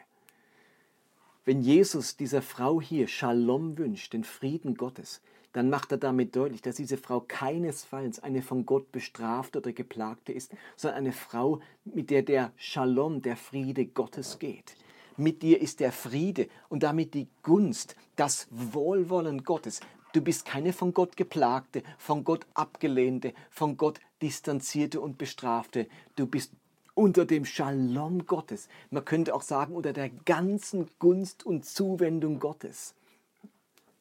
Wenn 1.43 1.61
Jesus 1.61 2.17
dieser 2.17 2.43
Frau 2.43 2.79
hier 2.79 3.07
Shalom 3.07 3.75
wünscht, 3.75 4.13
den 4.13 4.23
Frieden 4.23 4.75
Gottes, 4.75 5.23
dann 5.53 5.71
macht 5.71 5.91
er 5.91 5.97
damit 5.97 6.35
deutlich, 6.35 6.61
dass 6.61 6.75
diese 6.75 6.97
Frau 6.97 7.19
keinesfalls 7.19 8.19
eine 8.21 8.43
von 8.43 8.67
Gott 8.67 8.91
bestrafte 8.91 9.57
oder 9.57 9.73
geplagte 9.73 10.33
ist, 10.33 10.51
sondern 10.75 10.99
eine 10.99 11.11
Frau, 11.13 11.59
mit 11.83 12.11
der 12.11 12.21
der 12.21 12.51
Shalom, 12.57 13.23
der 13.23 13.35
Friede 13.35 13.87
Gottes 13.87 14.37
geht. 14.37 14.75
Mit 15.17 15.41
dir 15.41 15.59
ist 15.59 15.79
der 15.79 15.91
Friede 15.91 16.47
und 16.69 16.83
damit 16.83 17.15
die 17.15 17.27
Gunst, 17.41 17.95
das 18.15 18.47
Wohlwollen 18.51 19.43
Gottes. 19.43 19.79
Du 20.13 20.21
bist 20.21 20.45
keine 20.45 20.73
von 20.73 20.93
Gott 20.93 21.17
geplagte, 21.17 21.81
von 21.97 22.23
Gott 22.23 22.45
abgelehnte, 22.53 23.33
von 23.49 23.77
Gott 23.77 23.99
distanzierte 24.21 25.01
und 25.01 25.17
bestrafte. 25.17 25.87
Du 26.15 26.27
bist 26.27 26.53
unter 27.01 27.25
dem 27.25 27.45
Shalom 27.45 28.27
Gottes. 28.27 28.67
Man 28.91 29.03
könnte 29.03 29.33
auch 29.33 29.41
sagen, 29.41 29.73
unter 29.73 29.91
der 29.91 30.09
ganzen 30.09 30.87
Gunst 30.99 31.43
und 31.43 31.65
Zuwendung 31.65 32.39
Gottes. 32.39 32.93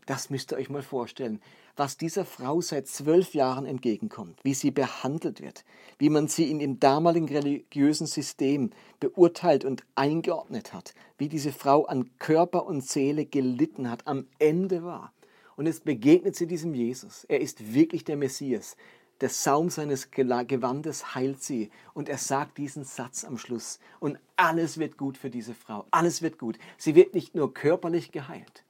Das 0.05 0.29
müsst 0.29 0.53
ihr 0.53 0.59
euch 0.59 0.69
mal 0.69 0.83
vorstellen, 0.83 1.41
was 1.77 1.97
dieser 1.97 2.27
Frau 2.27 2.61
seit 2.61 2.89
zwölf 2.89 3.33
Jahren 3.33 3.65
entgegenkommt, 3.65 4.39
wie 4.43 4.53
sie 4.53 4.71
behandelt 4.71 5.41
wird, 5.41 5.65
wie 5.97 6.11
man 6.11 6.29
sie 6.29 6.51
in 6.51 6.59
dem 6.59 6.79
damaligen 6.79 7.29
religiösen 7.29 8.07
System 8.07 8.71
beurteilt 8.99 9.65
und 9.65 9.83
eingeordnet 9.95 10.75
hat, 10.75 10.93
wie 11.17 11.31
diese 11.31 11.53
Frau 11.53 11.87
an 11.87 12.11
Körper 12.19 12.67
und 12.67 12.85
Seele 12.85 13.25
gelitten 13.25 13.91
hat, 13.91 14.07
am 14.07 14.27
Ende 14.39 14.85
war. 14.85 15.15
Und 15.57 15.67
es 15.67 15.81
begegnet 15.81 16.37
sie 16.37 16.47
diesem 16.47 16.75
Jesus. 16.75 17.25
Er 17.25 17.41
ist 17.41 17.73
wirklich 17.73 18.05
der 18.05 18.19
Messias. 18.19 18.77
Der 19.21 19.29
Saum 19.29 19.69
seines 19.69 20.11
Gewandes 20.11 21.15
heilt 21.15 21.43
sie. 21.43 21.71
Und 21.93 22.09
er 22.09 22.19
sagt 22.19 22.59
diesen 22.59 22.85
Satz 22.85 23.25
am 23.25 23.37
Schluss. 23.37 23.79
Und 23.99 24.19
alles 24.37 24.79
wird 24.79 24.97
gut 24.97 25.19
für 25.19 25.31
diese 25.31 25.55
Frau. 25.55 25.85
Alles 25.91 26.23
wird 26.23 26.39
gut. 26.39 26.59
Sie 26.79 26.95
wird 26.95 27.15
nicht 27.15 27.35
nur 27.35 27.53
körperlich 27.53 28.13
geheilt, 28.13 28.65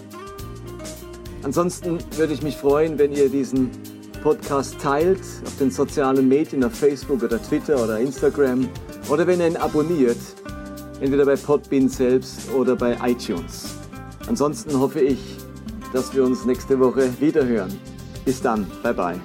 Ansonsten 1.41 1.97
würde 2.17 2.33
ich 2.33 2.43
mich 2.43 2.57
freuen, 2.57 2.99
wenn 2.99 3.13
ihr 3.13 3.29
diesen 3.29 3.71
Podcast 4.21 4.77
teilt 4.79 5.21
auf 5.45 5.57
den 5.57 5.71
sozialen 5.71 6.27
Medien, 6.27 6.65
auf 6.65 6.73
Facebook 6.73 7.23
oder 7.23 7.41
Twitter 7.41 7.81
oder 7.81 7.97
Instagram 7.99 8.67
oder 9.09 9.25
wenn 9.25 9.39
ihr 9.39 9.47
ihn 9.47 9.57
abonniert, 9.57 10.17
entweder 11.01 11.25
bei 11.25 11.35
Podbean 11.35 11.89
selbst 11.89 12.51
oder 12.51 12.75
bei 12.75 12.97
iTunes. 13.03 13.75
Ansonsten 14.27 14.79
hoffe 14.79 15.01
ich, 15.01 15.19
dass 15.93 16.13
wir 16.13 16.23
uns 16.23 16.45
nächste 16.45 16.79
Woche 16.79 17.09
wiederhören. 17.19 17.77
Bis 18.25 18.41
dann, 18.41 18.67
bye 18.83 18.93
bye. 18.93 19.19